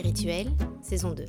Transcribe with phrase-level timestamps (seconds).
[0.00, 0.50] Les rituels,
[0.80, 1.26] saison 2.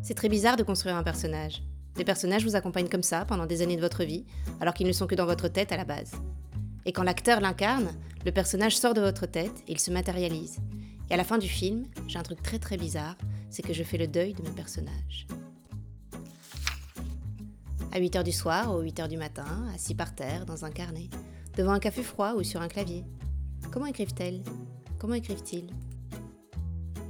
[0.00, 1.62] C'est très bizarre de construire un personnage.
[1.98, 4.24] Les personnages vous accompagnent comme ça pendant des années de votre vie,
[4.58, 6.12] alors qu'ils ne sont que dans votre tête à la base.
[6.86, 7.90] Et quand l'acteur l'incarne,
[8.24, 10.60] le personnage sort de votre tête et il se matérialise.
[11.10, 13.16] Et à la fin du film, j'ai un truc très très bizarre,
[13.50, 15.26] c'est que je fais le deuil de mes personnages.
[17.92, 21.10] À 8h du soir ou 8h du matin, assis par terre, dans un carnet,
[21.54, 23.04] devant un café froid ou sur un clavier.
[23.70, 24.42] Comment écrivent-elles?
[24.98, 25.66] Comment écrivent-ils?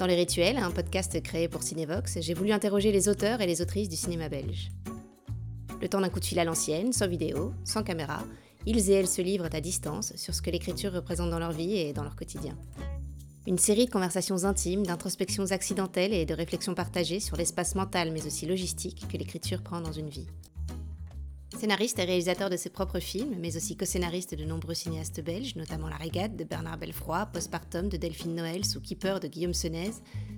[0.01, 3.61] Dans Les Rituels, un podcast créé pour Cinevox, j'ai voulu interroger les auteurs et les
[3.61, 4.71] autrices du cinéma belge.
[5.79, 8.25] Le temps d'un coup de fil à l'ancienne, sans vidéo, sans caméra,
[8.65, 11.77] ils et elles se livrent à distance sur ce que l'écriture représente dans leur vie
[11.77, 12.57] et dans leur quotidien.
[13.47, 18.25] Une série de conversations intimes, d'introspections accidentelles et de réflexions partagées sur l'espace mental mais
[18.25, 20.29] aussi logistique que l'écriture prend dans une vie.
[21.61, 25.89] Scénariste et réalisateur de ses propres films, mais aussi co-scénariste de nombreux cinéastes belges, notamment
[25.89, 29.91] La Régate de Bernard Belfroy, Postpartum de Delphine Noël sous Keeper de Guillaume Senez,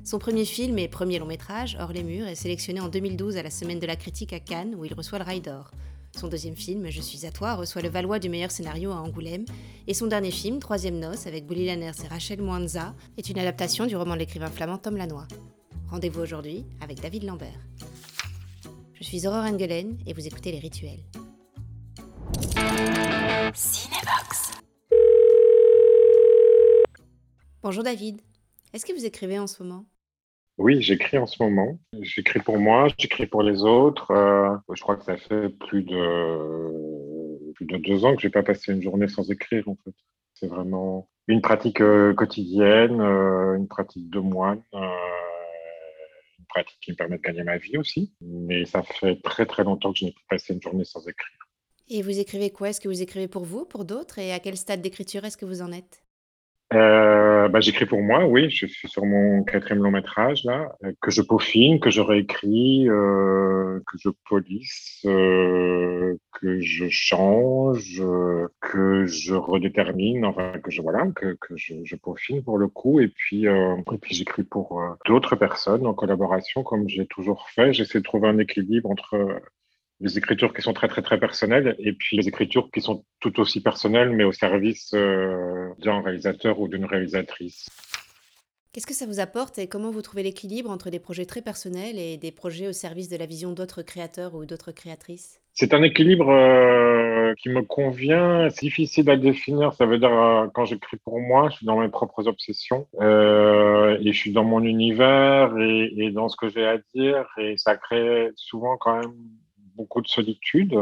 [0.03, 3.45] son premier film et premier long métrage, Hors les murs, est sélectionné en 2012 à
[3.45, 5.71] la Semaine de la critique à Cannes où il reçoit le Rail d'Or.
[6.19, 9.45] Son deuxième film, Je suis à toi, reçoit le Valois du meilleur scénario à Angoulême.
[9.87, 13.87] Et son dernier film, Troisième Noce, avec Bouli Lanners et Rachel Mwanza, est une adaptation
[13.87, 15.29] du roman de l'écrivain flamand Tom Lanois.
[15.89, 17.61] Rendez-vous aujourd'hui avec David Lambert.
[19.03, 21.01] Je suis Aurore Engelen et vous écoutez Les Rituels.
[23.53, 24.61] Cinébox.
[27.65, 28.21] Bonjour David.
[28.73, 29.87] Est-ce que vous écrivez en ce moment?
[30.57, 31.81] Oui, j'écris en ce moment.
[32.01, 34.13] J'écris pour moi, j'écris pour les autres.
[34.13, 38.31] Euh, je crois que ça fait plus de, plus de deux ans que je n'ai
[38.31, 39.97] pas passé une journée sans écrire en fait.
[40.35, 44.63] C'est vraiment une pratique euh, quotidienne, euh, une pratique de moine
[46.49, 48.13] pratique qui me permet de gagner ma vie aussi.
[48.21, 51.39] Mais ça fait très très longtemps que je n'ai plus passé une journée sans écrire.
[51.89, 52.71] Et vous écrivez quoi?
[52.71, 54.19] Est-ce que vous écrivez pour vous, pour d'autres?
[54.19, 56.02] Et à quel stade d'écriture est-ce que vous en êtes?
[56.73, 58.51] Euh, bah, J'écris pour moi, oui.
[58.51, 62.89] Je suis sur mon quatrième long métrage, là, euh, que je peaufine, que je réécris,
[62.89, 68.03] euh, que je polisse, que je change,
[68.61, 73.01] que je redétermine, enfin, que je, voilà, que, que je, je, peaufine pour le coup.
[73.01, 77.73] Et puis, et puis j'écris pour d'autres personnes en collaboration, comme j'ai toujours fait.
[77.73, 79.41] J'essaie de trouver un équilibre entre
[80.03, 83.41] les écritures qui sont très très très personnelles et puis les écritures qui sont tout
[83.41, 87.71] aussi personnelles mais au service euh, d'un réalisateur ou d'une réalisatrice.
[88.73, 91.99] Qu'est-ce que ça vous apporte et comment vous trouvez l'équilibre entre des projets très personnels
[91.99, 95.41] et des projets au service de la vision d'autres créateurs ou d'autres créatrices?
[95.53, 98.49] C'est un équilibre euh, qui me convient.
[98.49, 99.75] C'est difficile à définir.
[99.75, 104.13] Ça veut dire euh, quand j'écris pour moi, je suis dans mes propres obsessions et
[104.13, 107.77] je suis dans mon univers et, et dans ce que j'ai à dire et ça
[107.77, 109.13] crée souvent quand même
[109.77, 110.79] beaucoup de solitude,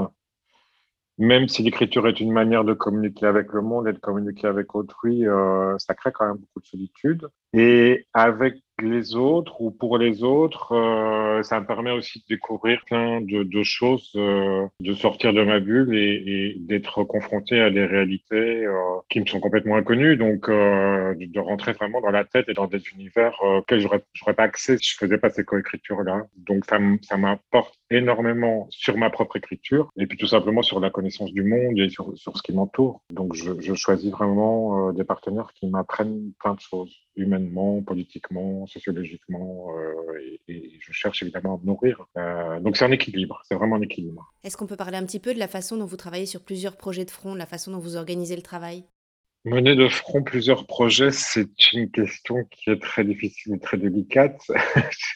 [1.18, 4.74] même si l'écriture est une manière de communiquer avec le monde et de communiquer avec
[4.74, 7.28] autrui, euh, ça crée quand même beaucoup de solitude.
[7.52, 12.82] Et avec les autres ou pour les autres, euh, ça me permet aussi de découvrir
[12.86, 18.64] plein de, choses, euh, de sortir de ma bulle et, d'être confronté à des réalités
[18.66, 18.74] euh,
[19.08, 20.16] qui me sont complètement inconnues.
[20.16, 24.42] Donc, de, rentrer vraiment dans la tête et dans des univers auxquels j'aurais, j'aurais pas
[24.44, 26.26] accès si je faisais pas ces coécritures-là.
[26.36, 30.90] Donc, ça, ça m'apporte énormément sur ma propre écriture et puis tout simplement sur la
[30.90, 33.00] connaissance du monde et sur, sur ce qui m'entoure.
[33.10, 39.76] Donc, je, je choisis vraiment des partenaires qui m'apprennent plein de choses, humainement, politiquement, sociologiquement,
[39.76, 42.06] euh, et, je cherche évidemment à me nourrir.
[42.16, 44.32] Euh, donc c'est un équilibre, c'est vraiment un équilibre.
[44.44, 46.76] Est-ce qu'on peut parler un petit peu de la façon dont vous travaillez sur plusieurs
[46.76, 48.84] projets de front, la façon dont vous organisez le travail?
[49.44, 54.42] Mener de front plusieurs projets, c'est une question qui est très difficile et très délicate.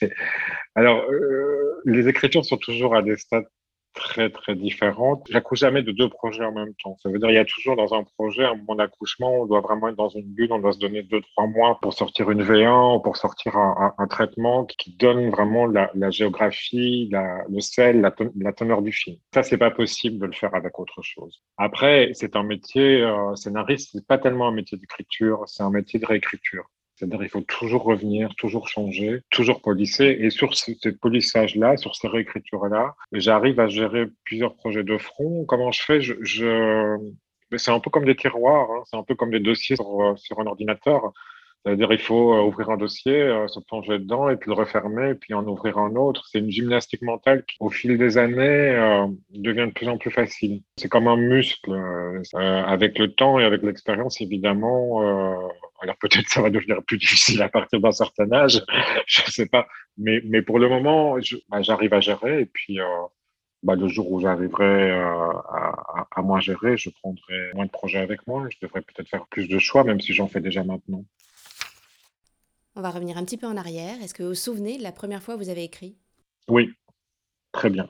[0.75, 3.47] Alors, euh, les écritures sont toujours à des stades
[3.95, 5.27] très très différentes.
[5.31, 6.97] J'accouche jamais de deux projets en même temps.
[7.03, 9.61] Ça veut dire il y a toujours dans un projet un moment d'accouchement, on doit
[9.61, 12.43] vraiment être dans une bulle, on doit se donner deux trois mois pour sortir une
[12.43, 17.11] V1 ou pour sortir un, traitement qui donne vraiment la, géographie,
[17.49, 19.17] le sel, la, la, teneur du film.
[19.33, 21.43] Ça c'est pas possible de le faire avec autre chose.
[21.57, 25.99] Après c'est un métier euh, scénariste, c'est pas tellement un métier d'écriture, c'est un métier
[25.99, 26.65] de réécriture.
[26.97, 30.17] C'est-à-dire il faut toujours revenir, toujours changer, toujours polisser.
[30.21, 35.45] Et sur ce, polissage-là, sur ces réécritures-là, j'arrive à gérer plusieurs projets de front.
[35.47, 36.01] Comment je fais?
[36.01, 36.97] Je...
[37.57, 38.83] C'est un peu comme des tiroirs, hein.
[38.87, 41.13] c'est un peu comme des dossiers sur, sur un ordinateur.
[41.65, 45.15] C'est-à-dire, il faut euh, ouvrir un dossier, euh, se plonger dedans et puis le refermer,
[45.15, 46.27] puis en ouvrir un autre.
[46.31, 50.11] C'est une gymnastique mentale qui, au fil des années, euh, devient de plus en plus
[50.11, 50.61] facile.
[50.77, 51.73] C'est comme un muscle.
[52.35, 55.01] avec le temps et avec l'expérience, évidemment,
[55.81, 58.63] alors peut-être ça va devenir plus difficile à partir d'un certain âge,
[59.07, 59.67] je ne sais pas.
[59.97, 61.17] Mais, mais pour le moment,
[61.49, 62.43] bah, j'arrive à gérer.
[62.43, 62.79] Et puis,
[63.63, 68.27] bah, le jour où j'arriverai à, à, moins gérer, je prendrai moins de projets avec
[68.27, 68.47] moi.
[68.51, 71.05] Je devrais peut-être faire plus de choix, même si j'en fais déjà maintenant.
[72.77, 74.03] On va revenir un petit peu en arrière.
[74.03, 75.97] Est-ce que vous vous souvenez de la première fois où vous avez écrit?
[76.49, 76.75] Oui,
[77.53, 77.89] très bien.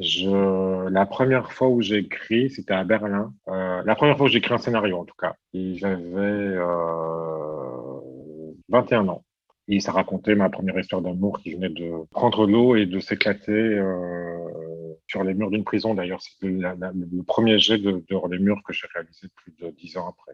[0.00, 3.34] Je, la première fois où j'ai écrit, c'était à Berlin.
[3.48, 5.34] Euh, la première fois où j'ai écrit un scénario, en tout cas.
[5.52, 8.00] J'avais euh,
[8.70, 9.24] 21 ans.
[9.68, 13.52] Et ça racontait ma première histoire d'amour qui venait de prendre l'eau et de s'éclater
[13.52, 14.48] euh,
[15.06, 15.94] sur les murs d'une prison.
[15.94, 19.98] D'ailleurs, c'est le premier jet de, de les murs que j'ai réalisé plus de dix
[19.98, 20.32] ans après.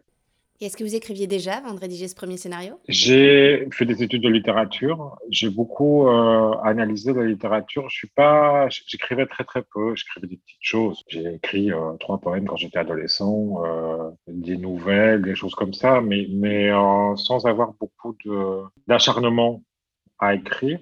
[0.59, 2.79] Et est-ce que vous écriviez déjà avant de rédiger ce premier scénario?
[2.87, 5.15] J'ai fait des études de littérature.
[5.29, 7.87] J'ai beaucoup euh, analysé la littérature.
[7.89, 9.95] Je suis pas, j'écrivais très très peu.
[9.95, 11.03] J'écrivais des petites choses.
[11.09, 16.01] J'ai écrit euh, trois poèmes quand j'étais adolescent, euh, des nouvelles, des choses comme ça,
[16.01, 16.71] mais mais
[17.17, 19.63] sans avoir beaucoup de d'acharnement
[20.17, 20.79] à écrire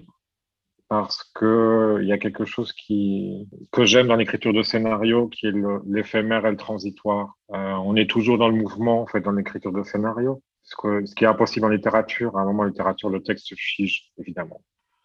[0.88, 5.46] parce que il y a quelque chose qui que j'aime dans l'écriture de scénario, qui
[5.46, 5.54] est
[5.86, 7.36] l'éphémère et le transitoire.
[7.52, 10.42] Euh, on est toujours dans le mouvement, en fait, dans l'écriture de scénario.
[10.62, 12.36] Ce, que, ce qui est impossible en littérature.
[12.36, 14.62] À un moment, en littérature, le texte se fige, évidemment.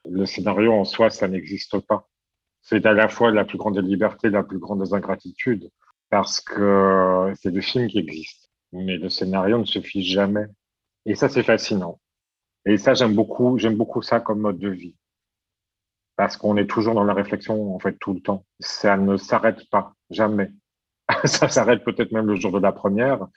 [0.10, 2.07] Le scénario en soi, ça n'existe pas.
[2.62, 5.69] C'est à la fois la plus grande des libertés, la plus grande des
[6.10, 8.51] parce que c'est le film qui existe.
[8.74, 10.45] Mais le scénario ne se fige jamais.
[11.06, 12.00] Et ça, c'est fascinant.
[12.66, 14.95] Et ça, j'aime beaucoup, j'aime beaucoup ça comme mode de vie
[16.15, 18.45] parce qu'on est toujours dans la réflexion en fait tout le temps.
[18.59, 20.51] Ça ne s'arrête pas, jamais.
[21.25, 23.27] ça s'arrête peut-être même le jour de la première,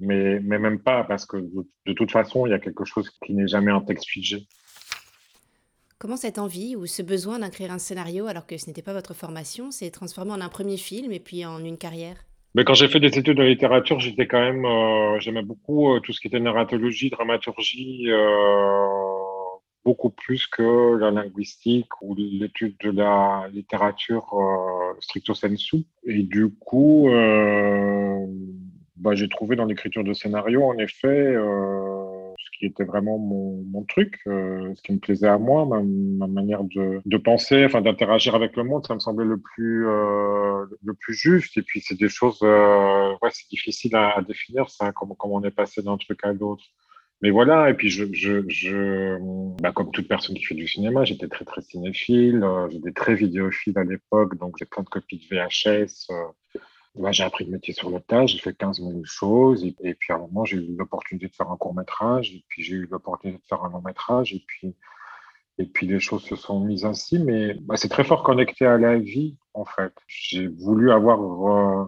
[0.00, 3.34] mais, mais même pas parce que de, toute façon, il y a quelque chose qui
[3.34, 4.46] n'est jamais un texte figé.
[5.98, 9.14] Comment cette envie ou ce besoin d'écrire un scénario alors que ce n'était pas votre
[9.14, 12.16] formation s'est transformé en un premier film et puis en une carrière?
[12.54, 16.00] Mais quand j'ai fait des études de littérature, j'étais quand même, euh, j'aimais beaucoup euh,
[16.00, 19.11] tout ce qui était narratologie, dramaturgie, euh,
[19.84, 25.84] beaucoup plus que la linguistique ou l'étude de la littérature euh, stricto sensu.
[26.04, 28.26] Et du coup, euh,
[28.96, 33.62] bah, j'ai trouvé dans l'écriture de scénario, en effet, euh, ce qui était vraiment mon,
[33.64, 37.64] mon truc, euh, ce qui me plaisait à moi, ma, ma manière de, de, penser,
[37.64, 41.56] enfin d'interagir avec le monde, ça me semblait le plus euh, le plus juste.
[41.56, 45.42] Et puis c'est des choses, euh, ouais, c'est difficile à, définir ça, comment comment on
[45.44, 46.64] est passé d'un truc à l'autre.
[47.22, 49.16] Mais voilà, et puis je, je, je
[49.60, 53.14] bah, comme toute personne qui fait du cinéma, j'étais très très cinéphile, euh, j'étais très
[53.14, 56.08] vidéophile à l'époque, donc j'ai plein de copies de VHS.
[56.10, 56.58] Euh,
[56.96, 60.12] bah, j'ai appris le métier sur le tas, j'ai fait 15 000 choses, et, puis
[60.12, 62.86] à un moment j'ai eu l'opportunité de faire un court métrage, et puis j'ai eu
[62.90, 64.74] l'opportunité de faire un long métrage, et puis
[65.58, 68.78] et puis les choses se sont mises ainsi, mais bah, c'est très fort connecté à
[68.78, 69.92] la vie en fait.
[70.08, 71.20] J'ai voulu avoir
[71.82, 71.86] euh,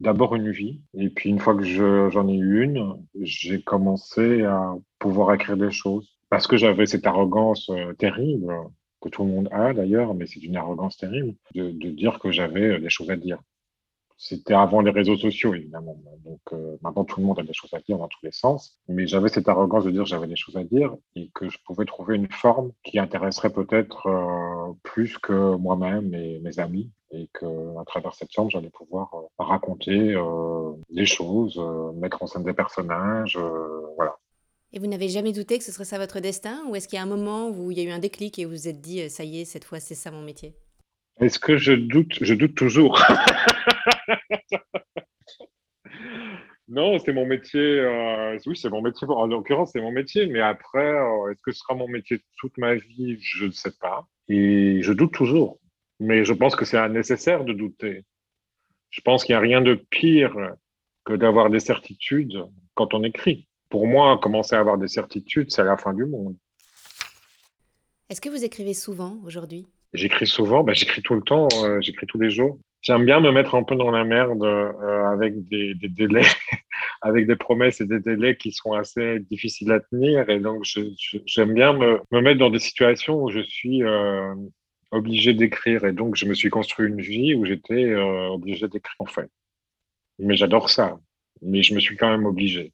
[0.00, 0.80] d'abord une vie.
[0.94, 5.70] Et puis une fois que j'en ai eu une, j'ai commencé à pouvoir écrire des
[5.70, 6.18] choses.
[6.30, 8.52] Parce que j'avais cette arrogance euh, terrible,
[9.00, 12.30] que tout le monde a d'ailleurs, mais c'est une arrogance terrible, de, de dire que
[12.30, 13.38] j'avais des choses à dire.
[14.20, 15.96] C'était avant les réseaux sociaux, évidemment.
[16.24, 18.76] Donc euh, maintenant, tout le monde a des choses à dire dans tous les sens.
[18.88, 21.56] Mais j'avais cette arrogance de dire que j'avais des choses à dire et que je
[21.64, 26.90] pouvais trouver une forme qui intéresserait peut-être euh, plus que moi-même et mes amis.
[27.12, 30.14] Et qu'à travers cette forme, j'allais pouvoir euh, raconter
[30.90, 31.58] des choses,
[31.94, 33.38] mettre en scène des personnages.
[33.96, 34.16] voilà.
[34.72, 37.00] Et vous n'avez jamais douté que ce serait ça votre destin Ou est-ce qu'il y
[37.00, 39.08] a un moment où il y a eu un déclic et vous vous êtes dit,
[39.08, 40.54] ça y est, cette fois, c'est ça mon métier?
[41.20, 43.02] Est-ce que je doute Je doute toujours?
[46.68, 47.60] non, c'est mon métier.
[47.60, 49.06] Euh, oui, c'est mon métier.
[49.08, 50.26] En l'occurrence, c'est mon métier.
[50.26, 53.18] Mais après, euh, est-ce que ce sera mon métier toute ma vie?
[53.20, 54.06] Je ne sais pas.
[54.28, 55.58] Et je doute toujours.
[55.98, 58.04] Mais je pense que c'est nécessaire de douter.
[58.90, 60.36] Je pense qu'il n'y a rien de pire
[61.04, 63.48] que d'avoir des certitudes quand on écrit.
[63.70, 66.36] Pour moi, commencer à avoir des certitudes, c'est la fin du monde.
[68.08, 69.66] Est-ce que vous écrivez souvent aujourd'hui?
[69.94, 72.58] J'écris souvent, bah, j'écris tout le temps, euh, j'écris tous les jours.
[72.80, 76.22] J'aime bien me mettre un peu dans la merde euh, avec des, délais,
[77.02, 80.28] avec des promesses et des délais qui sont assez difficiles à tenir.
[80.30, 80.64] Et donc,
[81.26, 84.34] j'aime bien me, me, mettre dans des situations où je suis euh,
[84.92, 85.84] obligé d'écrire.
[85.84, 89.28] Et donc, je me suis construit une vie où j'étais euh, obligé d'écrire, en fait.
[90.20, 90.98] Mais j'adore ça.
[91.42, 92.72] Mais je me suis quand même obligé.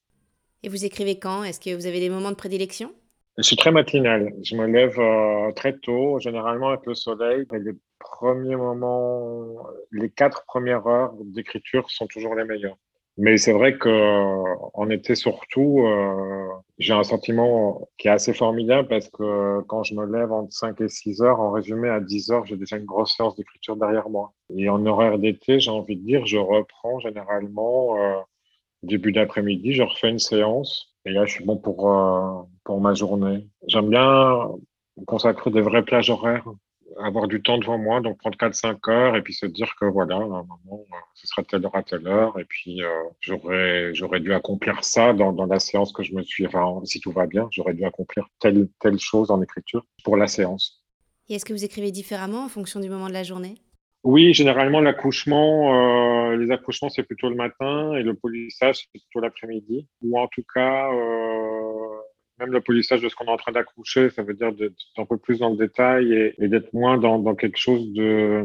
[0.62, 1.44] Et vous écrivez quand?
[1.44, 2.92] Est-ce que vous avez des moments de prédilection?
[3.38, 4.32] Je suis très matinal.
[4.42, 7.46] Je me lève euh, très tôt, généralement avec le soleil.
[7.50, 12.78] Mais les premiers moments, les quatre premières heures d'écriture sont toujours les meilleures.
[13.16, 16.48] Mais c'est vrai que en été surtout, euh,
[16.78, 20.80] j'ai un sentiment qui est assez formidable parce que quand je me lève entre 5
[20.80, 24.08] et 6 heures, en résumé à 10 heures, j'ai déjà une grosse séance d'écriture derrière
[24.08, 24.32] moi.
[24.56, 28.20] Et en horaire d'été, j'ai envie de dire, je reprends généralement euh,
[28.82, 32.94] début d'après-midi, je refais une séance et là, je suis bon pour, euh, pour ma
[32.94, 33.46] journée.
[33.68, 34.48] J'aime bien
[35.06, 36.48] consacrer des vraies plages horaires
[36.98, 40.16] avoir du temps devant moi, donc prendre 4-5 heures et puis se dire que voilà,
[40.16, 42.88] à un moment, euh, ce sera telle heure à telle heure et puis euh,
[43.20, 47.00] j'aurais, j'aurais dû accomplir ça dans, dans la séance que je me suis, enfin, si
[47.00, 50.84] tout va bien, j'aurais dû accomplir telle, telle chose en écriture pour la séance.
[51.28, 53.54] Et est-ce que vous écrivez différemment en fonction du moment de la journée?
[54.04, 59.20] Oui, généralement, l'accouchement, euh, les accouchements, c'est plutôt le matin et le polissage, c'est plutôt
[59.20, 59.88] l'après-midi.
[60.02, 61.63] Ou en tout cas, euh,
[62.38, 65.04] même le polissage de ce qu'on est en train d'accoucher, ça veut dire d'être un
[65.04, 68.42] peu plus dans le détail et, d'être moins dans, quelque chose de,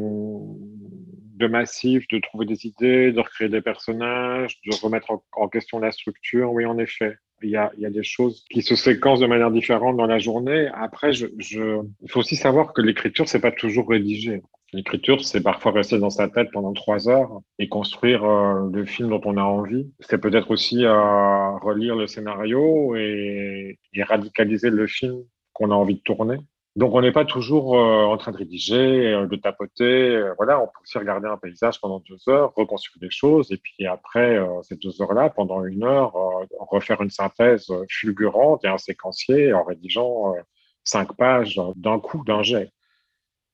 [1.35, 5.91] de massif, de trouver des idées, de recréer des personnages, de remettre en, question la
[5.91, 6.51] structure.
[6.51, 7.15] Oui, en effet.
[7.41, 10.05] Il y, a, il y a des choses qui se séquencent de manière différente dans
[10.05, 10.67] la journée.
[10.73, 11.79] Après, je, je...
[12.01, 14.41] il faut aussi savoir que l'écriture, c'est pas toujours rédigé.
[14.71, 19.09] L'écriture, c'est parfois rester dans sa tête pendant trois heures et construire euh, le film
[19.09, 19.91] dont on a envie.
[19.99, 25.23] C'est peut-être aussi euh, relire le scénario et, radicaliser le film
[25.53, 26.37] qu'on a envie de tourner.
[26.75, 30.23] Donc, on n'est pas toujours euh, en train de rédiger, euh, de tapoter.
[30.37, 33.87] Voilà, on peut aussi regarder un paysage pendant deux heures, reconstruire des choses, et puis
[33.87, 36.13] après ces deux heures-là, pendant une heure,
[36.59, 40.35] refaire une synthèse fulgurante et un séquencier en rédigeant
[40.83, 42.71] cinq pages d'un coup, d'un jet.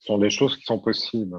[0.05, 1.35] Ce sont des choses qui sont possibles.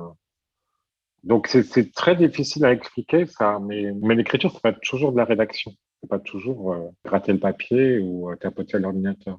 [1.23, 5.25] Donc, c'est très difficile à expliquer ça, mais, mais l'écriture, c'est pas toujours de la
[5.25, 5.73] rédaction.
[6.01, 9.39] C'est pas toujours gratter le papier ou tapoter à l'ordinateur.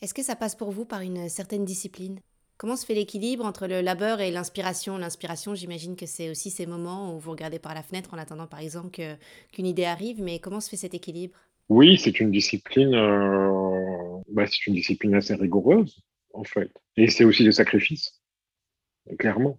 [0.00, 2.20] Est-ce que ça passe pour vous par une certaine discipline?
[2.58, 4.96] Comment se fait l'équilibre entre le labeur et l'inspiration?
[4.96, 8.46] L'inspiration, j'imagine que c'est aussi ces moments où vous regardez par la fenêtre en attendant,
[8.46, 8.90] par exemple,
[9.50, 11.36] qu'une idée arrive, mais comment se fait cet équilibre?
[11.68, 16.00] Oui, c'est une discipline, euh, bah, c'est une discipline assez rigoureuse,
[16.32, 16.70] en fait.
[16.96, 18.20] Et c'est aussi des sacrifices,
[19.18, 19.58] clairement.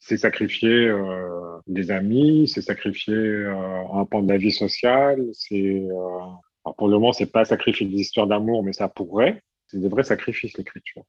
[0.00, 5.86] C'est sacrifier euh, des amis, c'est sacrifier euh, un pan de la vie sociale, c'est
[6.64, 9.42] alors pour le moment, c'est pas sacrifier des histoires d'amour, mais ça pourrait.
[9.66, 11.04] C'est des vrais sacrifices, l'écriture.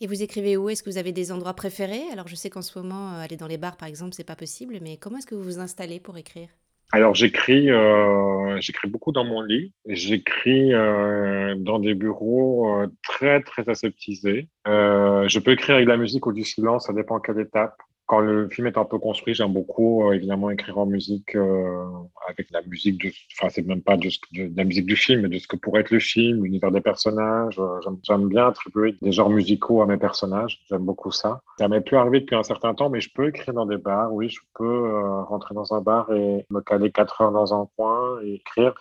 [0.00, 0.68] Et vous écrivez où?
[0.68, 2.04] Est-ce que vous avez des endroits préférés?
[2.12, 4.78] Alors je sais qu'en ce moment, aller dans les bars, par exemple, c'est pas possible,
[4.80, 6.48] mais comment est-ce que vous vous installez pour écrire?
[6.90, 9.74] Alors j'écris, euh, j'écris beaucoup dans mon lit.
[9.86, 14.48] J'écris euh, dans des bureaux euh, très très aseptisés.
[14.66, 17.40] Euh, je peux écrire avec de la musique ou du silence, ça dépend à quelle
[17.40, 17.76] étape
[18.08, 21.84] quand le film est un peu construit, j'aime beaucoup euh, évidemment écrire en musique euh,
[22.26, 25.28] avec la musique enfin c'est même pas de, de, de, la musique du film, mais
[25.28, 27.58] de ce que pourrait être le film, l'univers des personnages.
[27.58, 30.58] Euh, j'aime bien attribuer des genres musicaux à mes personnages.
[30.70, 31.42] J'aime beaucoup ça.
[31.58, 34.10] Ça m'est plus arrivé depuis un certain temps, mais je peux écrire dans des bars.
[34.12, 38.20] Oui, je peux rentrer dans un bar et me caler quatre heures dans un coin
[38.24, 38.72] et écrire.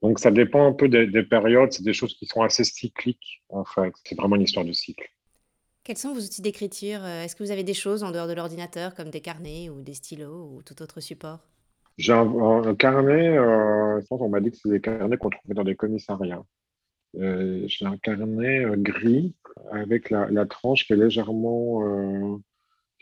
[0.00, 1.70] Donc ça dépend un peu des, des périodes.
[1.72, 3.92] C'est des choses qui sont assez cycliques en fait.
[4.04, 5.06] C'est vraiment une histoire de cycle.
[5.90, 8.94] Quels sont vos outils d'écriture Est-ce que vous avez des choses en dehors de l'ordinateur,
[8.94, 11.40] comme des carnets ou des stylos ou tout autre support?
[11.98, 15.74] J'ai un, carnet, euh, qu'on m'a dit que c'est des carnets qu'on trouvait dans des
[15.74, 16.44] commissariats.
[17.16, 19.34] Euh, J'ai un carnet euh, gris
[19.72, 22.36] avec la, tranche qui est légèrement, euh,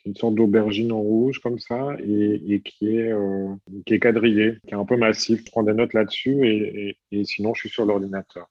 [0.06, 3.54] une sorte d'aubergine en rouge comme ça, et, qui, est, euh,
[3.84, 5.44] qui est quadrillé, qui est un peu massif.
[5.44, 8.48] Je prends des notes là-dessus et, et sinon je suis sur l'ordinateur.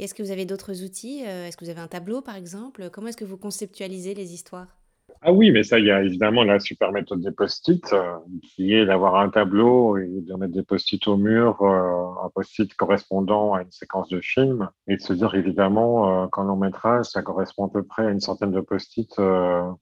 [0.00, 2.88] Est-ce que vous avez d'autres outils euh, Est-ce que vous avez un tableau, par exemple?
[2.90, 4.78] Comment est-ce que vous conceptualisez les histoires?
[5.20, 8.72] Ah oui, mais ça, il y a évidemment la super méthode des post-it, euh, qui
[8.72, 13.52] est d'avoir un tableau et de mettre des post-it au mur, euh, un post-it correspondant
[13.52, 17.66] à une séquence de film, et de se dire évidemment qu'en long métrage, ça correspond
[17.66, 19.20] à peu près à une centaine de post-it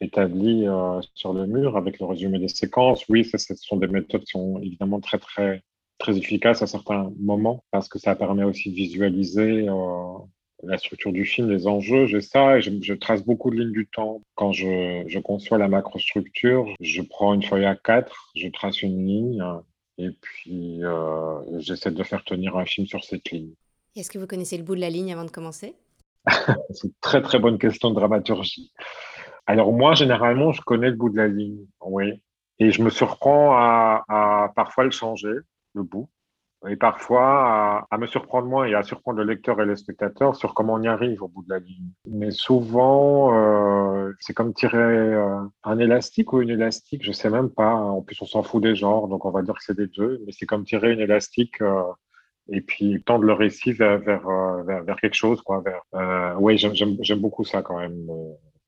[0.00, 0.66] établis
[1.14, 3.04] sur le mur avec le résumé des séquences.
[3.08, 5.62] Oui, ce sont des méthodes qui sont évidemment très très
[5.98, 10.18] très efficace à certains moments parce que ça permet aussi de visualiser euh,
[10.62, 12.06] la structure du film, les enjeux.
[12.06, 14.22] J'ai ça et je, je, trace beaucoup de lignes du temps.
[14.34, 19.44] Quand je, je conçois la macrostructure, je prends une feuille A4, je trace une ligne
[19.98, 23.52] et puis euh, j'essaie de faire tenir un film sur cette ligne.
[23.96, 25.74] Est-ce que vous connaissez le bout de la ligne avant de commencer?
[26.70, 28.72] C'est une très très bonne question de dramaturgie.
[29.46, 32.20] Alors moi, généralement, je connais le bout de la ligne, oui.
[32.60, 35.34] Et je me surprends à, à parfois le changer
[35.74, 36.08] le bout,
[36.66, 40.54] et parfois à, me surprendre moins et à surprendre le lecteur et le spectateur sur
[40.54, 41.90] comment on y arrive au bout de la ligne.
[42.06, 47.50] Mais souvent, euh, c'est comme tirer euh, un élastique ou une élastique, je sais même
[47.50, 47.74] pas.
[47.74, 50.20] En plus, on s'en fout des genres, donc on va dire que c'est des deux,
[50.26, 51.60] mais c'est comme tirer une élastique.
[51.62, 51.82] Euh,
[52.50, 55.42] et puis tendre le récit vers, vers, quelque chose.
[55.42, 58.08] Quoi, vers, oui, j'aime beaucoup ça quand même.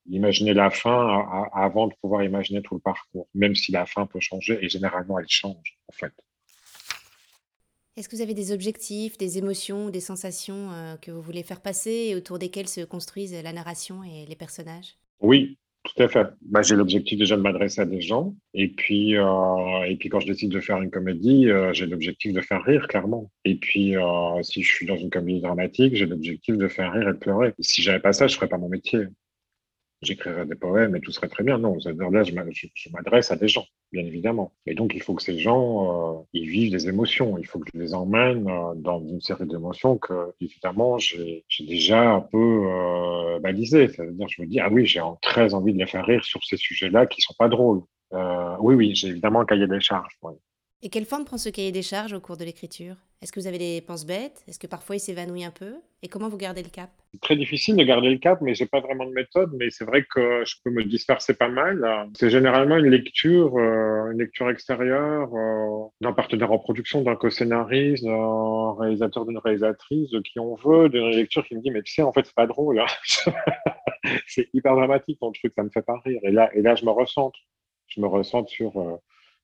[0.07, 4.19] Imaginer la fin avant de pouvoir imaginer tout le parcours, même si la fin peut
[4.19, 6.13] changer, et généralement elle change en fait.
[7.97, 11.61] Est-ce que vous avez des objectifs, des émotions, des sensations euh, que vous voulez faire
[11.61, 14.97] passer et autour desquelles se construisent la narration et les personnages?
[15.19, 16.27] Oui, Tout à fait.
[16.41, 18.35] Bah, j'ai l'objectif déjà de m'adresser à des gens.
[18.53, 22.33] Et puis, euh, et puis quand je décide de faire une comédie, euh, j'ai l'objectif
[22.33, 23.31] de faire rire, clairement.
[23.45, 23.95] Et puis,
[24.43, 27.53] si je suis dans une comédie dramatique, j'ai l'objectif de faire rire et de pleurer.
[27.59, 28.99] si j'avais pas ça, je ferais pas mon métier
[30.01, 31.57] j'écrirais des poèmes et tout serait très bien.
[31.57, 32.33] Non, là, je
[32.91, 34.53] m'adresse à des gens, bien évidemment.
[34.65, 37.37] Et donc, il faut que ces gens, euh, ils vivent des émotions.
[37.37, 42.11] Il faut que je les emmène euh, dans une série d'émotions que, évidemment, j'ai déjà
[42.11, 43.87] un peu euh, balisées.
[43.87, 46.57] C'est-à-dire, je me dis, ah oui, j'ai très envie de les faire rire sur ces
[46.57, 47.81] sujets-là qui sont pas drôles.
[48.13, 50.17] Euh, oui, oui, j'ai évidemment un cahier des charges.
[50.83, 52.95] Et quelle forme prend ce cahier des charges au cours de l'écriture?
[53.21, 54.43] Est-ce que vous avez des penses bêtes?
[54.47, 55.75] Est-ce que parfois il s'évanouit un peu?
[56.01, 56.89] Et comment vous gardez le cap?
[57.13, 59.51] C'est très difficile de garder le cap, mais j'ai pas vraiment de méthode.
[59.59, 62.09] Mais c'est vrai que je peux me disperser pas mal.
[62.15, 68.03] C'est généralement une lecture, euh, une lecture extérieure euh, d'un partenaire en production, d'un co-scénariste,
[68.03, 71.93] d'un réalisateur, d'une réalisatrice, de qui on veut, d'une lecture qui me dit mais tu
[71.93, 72.79] sais en fait c'est pas drôle.
[72.79, 72.87] Hein.
[74.25, 76.21] c'est hyper dramatique ton truc, ça me fait pas rire.
[76.23, 77.31] Et là, je me ressens.
[77.85, 78.95] Je me ressens sur euh,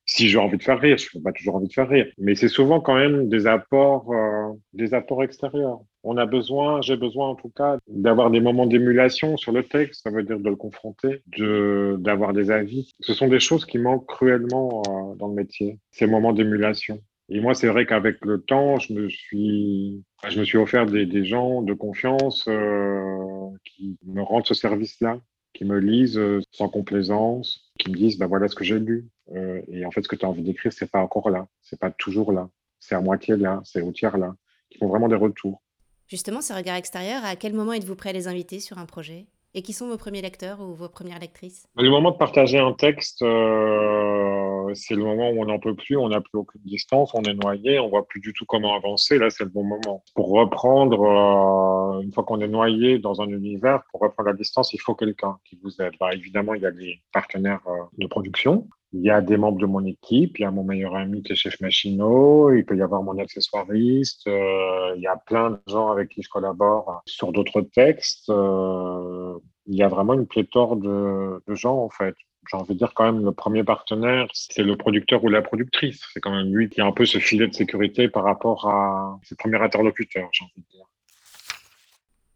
[0.07, 2.33] si j'ai envie de faire rire, je n'ai pas toujours envie de faire rire, mais
[2.33, 5.79] c'est souvent quand même des apports, euh, des apports extérieurs.
[6.03, 10.03] On a besoin, j'ai besoin en tout cas, d'avoir des moments d'émulation sur le texte,
[10.03, 12.93] ça veut dire de le confronter, de d'avoir des avis.
[13.01, 17.01] Ce sont des choses qui manquent cruellement euh, dans le métier, ces moments d'émulation.
[17.29, 21.25] Et moi, c'est vrai qu'avec le temps, je me suis, je me suis offert des,
[21.25, 25.19] gens de confiance euh, qui me rendent ce service-là,
[25.53, 29.61] qui me lisent sans complaisance, qui me disent, ben voilà ce que j'ai lu, euh,
[29.67, 31.91] et en fait, ce que tu as envie d'écrire, c'est pas encore là, c'est pas
[31.91, 32.49] toujours là,
[32.79, 34.35] c'est à moitié là, c'est au tiers là,
[34.69, 35.61] qui font vraiment des retours.
[36.07, 39.27] Justement, ce regard extérieur, à quel moment êtes-vous prêt à les inviter sur un projet?
[39.57, 41.67] Et qui sont vos premiers lecteurs ou vos premières lectrices?
[41.77, 45.97] Le moment de partager un texte, euh, c'est le moment où on n'en peut plus,
[45.97, 49.17] on n'a plus aucune distance, on est noyé, on voit plus du tout comment avancer.
[49.17, 50.03] Là, c'est le bon moment.
[50.13, 54.73] Pour reprendre, euh, une fois qu'on est noyé dans un univers, pour reprendre la distance,
[54.73, 55.93] il faut quelqu'un qui vous aide.
[55.99, 57.65] Bah, évidemment, il y a des partenaires
[57.97, 60.95] de production, il y a des membres de mon équipe, il y a mon meilleur
[60.95, 65.17] ami qui est chef machinot, il peut y avoir mon accessoiriste, euh, il y a
[65.17, 68.29] plein de gens avec qui je collabore sur d'autres textes.
[68.29, 69.26] Euh,
[69.67, 72.15] il y a vraiment une pléthore de, de gens en fait.
[72.49, 76.01] J'ai envie de dire quand même le premier partenaire, c'est le producteur ou la productrice.
[76.13, 79.19] C'est quand même lui qui a un peu ce filet de sécurité par rapport à
[79.23, 80.85] ses premiers interlocuteurs, j'ai envie de dire.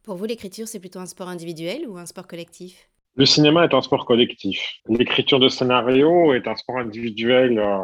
[0.03, 2.89] Pour vous, l'écriture, c'est plutôt un sport individuel ou un sport collectif?
[3.15, 4.79] Le cinéma est un sport collectif.
[4.87, 7.77] L'écriture de scénario est un sport individuel euh,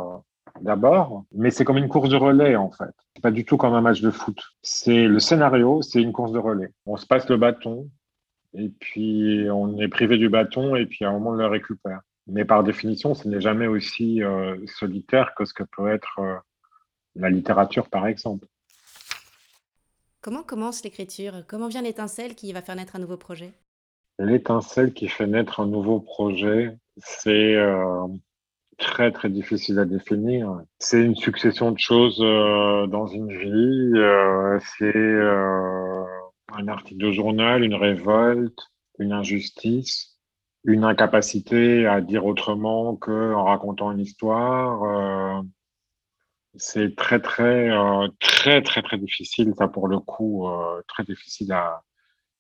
[0.62, 2.94] d'abord, mais c'est comme une course de relais en fait.
[3.16, 4.40] C'est pas du tout comme un match de foot.
[4.62, 6.72] C'est le scénario, c'est une course de relais.
[6.86, 7.90] On se passe le bâton
[8.58, 12.02] et puis on est privé du bâton et puis à un moment on le récupère.
[12.28, 16.36] Mais par définition, ce n'est jamais aussi euh, solitaire que ce que peut être euh,
[17.15, 18.48] la littérature par exemple.
[20.22, 21.43] Comment commence l'écriture?
[21.48, 23.54] Comment vient l'étincelle qui va faire naître un nouveau projet?
[24.20, 28.08] L'étincelle qui fait naître un nouveau projet, c'est euh,
[28.78, 30.60] très très difficile à définir.
[30.80, 34.60] C'est une succession de choses dans une vie.
[34.78, 34.91] C'est
[36.54, 38.60] un article de journal, une révolte,
[39.00, 40.18] une injustice,
[40.64, 45.44] une incapacité à dire autrement qu'en racontant une histoire.
[46.56, 47.70] c'est très très
[48.20, 50.48] très très très difficile, ça pour le coup,
[50.88, 51.84] très difficile à,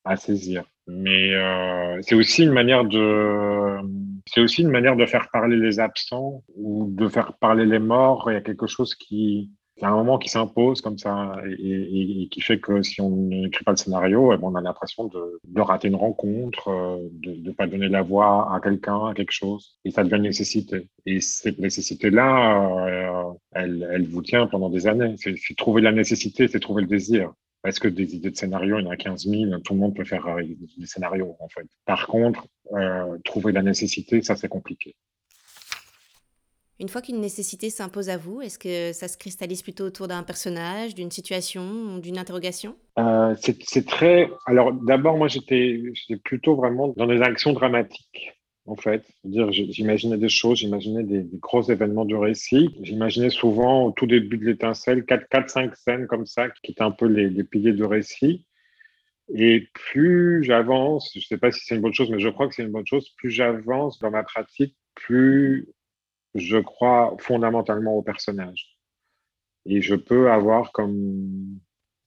[0.07, 0.63] à saisir.
[0.87, 3.77] Mais euh, c'est aussi une manière de,
[4.25, 8.31] c'est aussi une manière de faire parler les absents ou de faire parler les morts.
[8.31, 11.35] Il y a quelque chose qui, il y a un moment qui s'impose comme ça
[11.59, 15.05] et, qui fait que si on n'écrit pas le scénario, eh ben, on a l'impression
[15.05, 19.31] de, rater une rencontre, euh, de ne pas donner la voix à quelqu'un, à quelque
[19.31, 19.77] chose.
[19.85, 20.87] Et ça devient une nécessité.
[21.05, 25.15] Et cette nécessité-là, euh, elle, vous tient pendant des années.
[25.17, 27.31] C'est trouver la nécessité, c'est trouver le désir.
[27.61, 29.95] Parce que des idées de scénario, il y en a 15 000, tout le monde
[29.95, 30.41] peut faire euh,
[30.77, 31.67] des scénarios, en fait.
[31.85, 32.47] Par contre,
[33.23, 34.95] trouver la nécessité, ça, c'est compliqué.
[36.79, 40.23] Une fois qu'une nécessité s'impose à vous, est-ce que ça se cristallise plutôt autour d'un
[40.23, 42.75] personnage, d'une situation, d'une interrogation?
[42.99, 44.29] Euh, C'est très.
[44.45, 45.81] Alors, d'abord, moi, j'étais
[46.23, 48.37] plutôt vraiment dans des actions dramatiques
[48.67, 49.03] en fait.
[49.23, 52.69] dire J'imaginais des choses, j'imaginais des, gros événements du récit.
[52.81, 57.07] J'imaginais souvent au tout début de l'étincelle 4-5 scènes comme ça qui étaient un peu
[57.07, 58.45] les, piliers du récit.
[59.33, 62.47] Et plus j'avance, je ne sais pas si c'est une bonne chose, mais je crois
[62.47, 65.67] que c'est une bonne chose, plus j'avance dans ma pratique, plus
[66.35, 68.77] je crois fondamentalement au personnage.
[69.65, 71.59] Et je peux avoir comme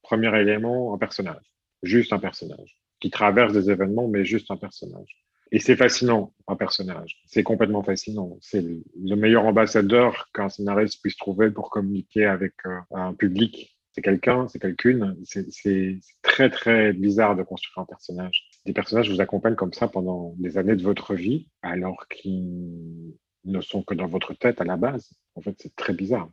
[0.02, 1.44] premier élément un personnage,
[1.82, 5.20] juste un personnage, qui traverse des événements, mais juste un personnage.
[5.52, 7.20] Et c'est fascinant, un personnage.
[7.26, 8.38] C'est complètement fascinant.
[8.40, 13.76] C'est le meilleur ambassadeur qu'un scénariste puisse trouver pour communiquer avec euh, un public.
[13.92, 15.16] C'est quelqu'un, c'est quelqu'une.
[15.24, 18.48] C'est très, très bizarre de construire un personnage.
[18.64, 23.60] des personnages vous accompagnent comme ça pendant des années de votre vie, alors qu'ils ne
[23.60, 25.10] sont que dans votre tête à la base.
[25.34, 26.28] En fait, c'est très bizarre.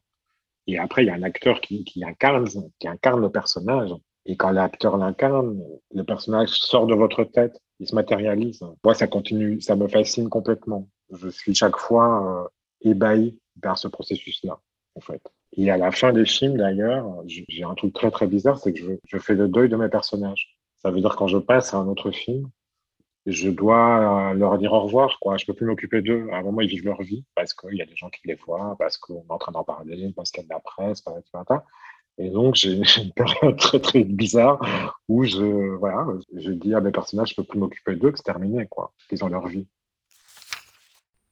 [0.67, 2.45] Et après, il y a un acteur qui, incarne,
[2.79, 3.91] qui incarne le personnage.
[4.25, 8.61] Et quand l'acteur l'incarne, le personnage sort de votre tête, il se matérialise.
[8.83, 10.89] Moi, ça continue, ça me fascine complètement.
[11.13, 14.59] Je suis chaque fois euh, ébahi par ce processus-là,
[14.95, 15.21] en fait.
[15.53, 18.99] Et à la fin des films, d'ailleurs, j'ai un truc très très bizarre, c'est que
[19.03, 20.57] je, fais le deuil de mes personnages.
[20.77, 22.49] Ça veut dire quand je passe à un autre film,
[23.27, 25.09] je dois euh, leur dire au revoir.
[25.37, 26.27] Je peux plus m'occuper d'eux.
[26.31, 28.35] À un moment, ils vivent leur vie parce qu'il y a des gens qui les
[28.35, 31.03] voient, parce qu'on est en train d'en parler, parce qu'il y a de la presse,
[31.05, 31.59] etc.
[32.17, 36.91] Et donc, j'ai une période très, très bizarre où je, voilà, je dis à mes
[36.91, 38.93] personnages, je peux plus m'occuper d'eux, que c'est terminé, quoi.
[39.11, 39.67] Ils ont leur vie.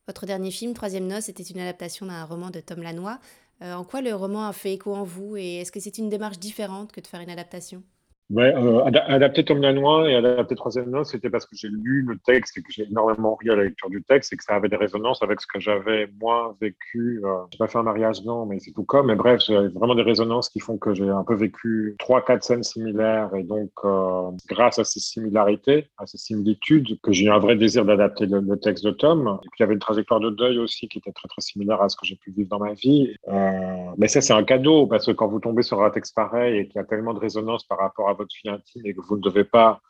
[0.05, 3.19] Votre dernier film, Troisième Noce, était une adaptation d'un roman de Tom Lanois.
[3.61, 6.09] Euh, en quoi le roman a fait écho en vous et est-ce que c'est une
[6.09, 7.81] démarche différente que de faire une adaptation?
[8.31, 12.17] Ouais, euh, adapter Tom Lanois et adapter Troisième Noce, c'était parce que j'ai lu le
[12.17, 14.67] texte et que j'ai énormément ri à la lecture du texte et que ça avait
[14.67, 17.21] des résonances avec ce que j'avais moi vécu.
[17.23, 19.07] Euh, j'ai pas fait un mariage, non, mais c'est tout comme.
[19.07, 22.43] Mais bref, j'ai vraiment des résonances qui font que j'ai un peu vécu trois, quatre
[22.43, 27.29] scènes similaires et donc euh, grâce à ces similarités, à ces similitudes, que j'ai eu
[27.29, 29.37] un vrai désir d'adapter le, texte de Tom.
[29.43, 31.79] Et puis il y avait une trajectoire de deuil aussi qui était très très similaire
[31.79, 33.15] à ce que j'ai pu vivre dans ma vie.
[33.27, 36.57] Euh, mais ça c'est un cadeau parce que quand vous tombez sur un texte pareil
[36.57, 39.17] et qu'il y a tellement de résonance par rapport à votre intime et que vous
[39.17, 39.81] ne devez pas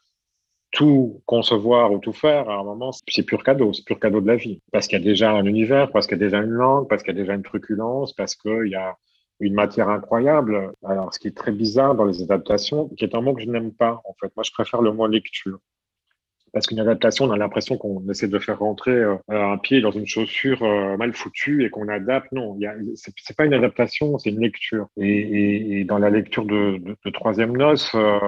[0.71, 4.27] tout concevoir ou tout faire, à un moment, c'est pur cadeau, c'est pur cadeau de
[4.27, 4.61] la vie.
[4.71, 7.01] Parce qu'il y a déjà un univers, parce qu'il y a déjà une langue, parce
[7.01, 8.97] qu'il y a déjà une truculence, parce qu'il y a
[9.39, 10.73] une matière incroyable.
[10.83, 13.49] Alors, ce qui est très bizarre dans les adaptations, qui est un mot que je
[13.49, 14.31] n'aime pas, en fait.
[14.35, 15.59] Moi, je préfère le mot lecture.
[16.55, 19.91] Parce qu'une adaptation, on a l'impression qu'on essaie de faire rentrer euh, un pied dans
[19.91, 22.31] une chaussure euh, mal foutue et qu'on adapte.
[22.31, 22.57] Non,
[22.95, 24.87] c'est pas une adaptation, c'est une lecture.
[24.95, 26.79] Et, dans la lecture de
[27.11, 28.19] Troisième Noce, euh,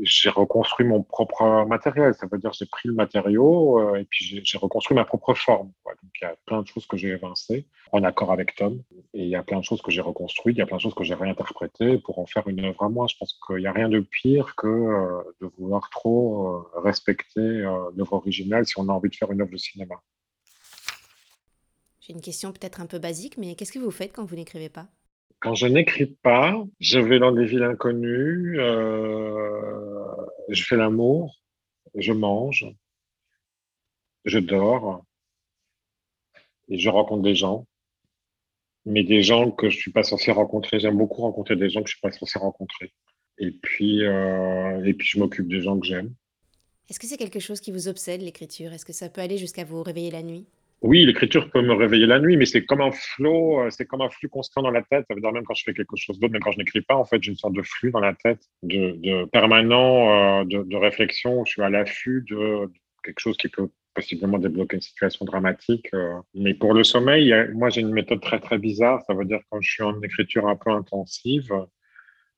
[0.00, 2.14] j'ai reconstruit mon propre matériel.
[2.14, 5.72] Ça veut dire j'ai pris le matériau euh, et puis j'ai reconstruit ma propre forme.
[5.84, 8.82] Donc il y a plein de choses que j'ai évincées en accord avec Tom
[9.14, 10.82] et il y a plein de choses que j'ai reconstruites, il y a plein de
[10.82, 13.06] choses que j'ai réinterprétées pour en faire une œuvre à moi.
[13.08, 17.40] Je pense qu'il n'y a rien de pire que euh, de vouloir trop euh, respecter
[17.40, 19.96] l'œuvre originale si on a envie de faire une œuvre de cinéma.
[22.00, 24.68] J'ai une question peut-être un peu basique, mais qu'est-ce que vous faites quand vous n'écrivez
[24.68, 24.88] pas?
[25.40, 30.14] Quand je n'écris pas, je vais dans des villes inconnues, euh,
[30.48, 31.40] je fais l'amour,
[31.94, 32.66] je mange,
[34.24, 35.04] je dors
[36.68, 37.66] et je rencontre des gens.
[38.84, 40.80] Mais des gens que je suis pas censé rencontrer.
[40.80, 42.92] J'aime beaucoup rencontrer des gens que je suis pas censé rencontrer.
[43.38, 46.12] Et puis, euh, et puis je m'occupe des gens que j'aime.
[46.90, 48.72] Est-ce que c'est quelque chose qui vous obsède, l'écriture?
[48.72, 50.46] Est-ce que ça peut aller jusqu'à vous réveiller la nuit?
[50.82, 54.00] Oui, l'écriture peut me réveiller la nuit, mais c'est comme un flot, euh, c'est comme
[54.00, 55.04] un flux constant dans la tête.
[55.08, 56.96] Ça veut dire même quand je fais quelque chose d'autre, même quand je n'écris pas,
[56.96, 60.76] en fait, j'ai une sorte de flux dans la tête, de, permanent, euh, de, de,
[60.76, 61.44] réflexion.
[61.44, 62.68] Je suis à l'affût de,
[63.04, 65.88] quelque chose qui peut possiblement débloquer une situation dramatique.
[65.94, 66.14] Euh.
[66.34, 69.02] Mais pour le sommeil, moi, j'ai une méthode très très bizarre.
[69.06, 71.52] Ça veut dire quand je suis en écriture un peu intensive,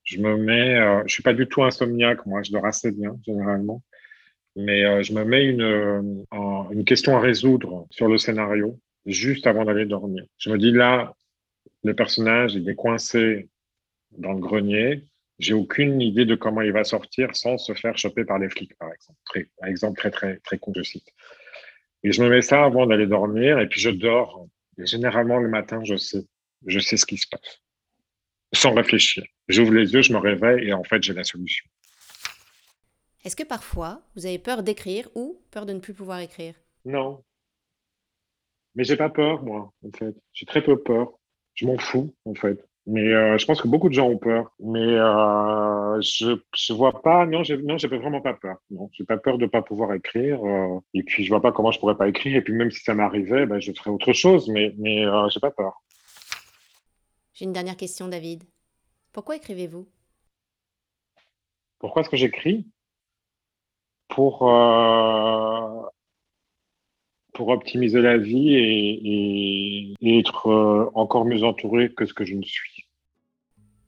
[0.02, 2.26] je me mets, euh, je suis pas du tout insomniaque.
[2.26, 3.82] Moi, je dors assez bien généralement
[4.56, 6.02] mais euh, je me mets une, euh,
[6.70, 10.24] une question à résoudre sur le scénario juste avant d'aller dormir.
[10.38, 11.14] Je me dis là,
[11.82, 13.48] le personnage, il est coincé
[14.12, 15.04] dans le grenier.
[15.38, 18.76] J'ai aucune idée de comment il va sortir sans se faire choper par les flics,
[18.78, 19.18] par exemple.
[19.24, 21.08] Très, un exemple très, très, très con, je cite.
[22.04, 24.46] Et je me mets ça avant d'aller dormir et puis je dors.
[24.78, 26.24] Et généralement, le matin, je sais,
[26.66, 27.62] je sais ce qui se passe.
[28.52, 29.24] Sans réfléchir.
[29.48, 31.68] J'ouvre les yeux, je me réveille et en fait, j'ai la solution.
[33.24, 36.54] Est-ce que parfois, vous avez peur d'écrire ou peur de ne plus pouvoir écrire?
[36.84, 37.22] Non.
[38.74, 40.14] Mais j'ai pas peur, moi, en fait.
[40.34, 41.14] J'ai très peu peur.
[41.54, 42.62] Je m'en fous, en fait.
[42.86, 44.52] Mais euh, je pense que beaucoup de gens ont peur.
[44.60, 47.24] Mais euh, je je vois pas.
[47.24, 48.58] Non, j'ai non, j'ai vraiment pas peur.
[48.70, 50.44] Non, j'ai pas peur de pas pouvoir écrire.
[50.44, 52.36] Euh, et puis je vois pas comment je pourrais pas écrire.
[52.36, 54.50] Et puis même si ça m'arrivait, ben, je ferais autre chose.
[54.50, 55.82] Mais mais euh, j'ai pas peur.
[57.32, 58.44] J'ai une dernière question, David.
[59.12, 59.88] Pourquoi écrivez-vous?
[61.78, 62.66] Pourquoi est-ce que j'écris?
[64.14, 65.82] Pour, euh,
[67.32, 72.24] pour optimiser la vie et, et, et être euh, encore mieux entouré que ce que
[72.24, 72.86] je ne suis.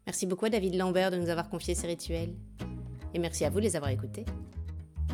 [0.06, 2.34] Merci beaucoup à David Lambert de nous avoir confié ces rituels.
[3.14, 4.24] Et merci à vous de les avoir écoutés.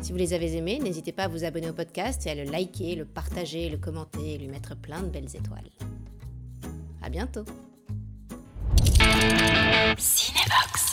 [0.01, 2.43] Si vous les avez aimés, n'hésitez pas à vous abonner au podcast et à le
[2.43, 5.69] liker, le partager, le commenter et lui mettre plein de belles étoiles.
[7.01, 7.45] À bientôt.
[9.97, 10.92] Cinebox.